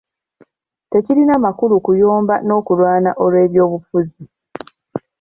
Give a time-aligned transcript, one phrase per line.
[0.91, 4.23] Tekirina makulu kuyomba n'okulwana olw'ebyobufuzi.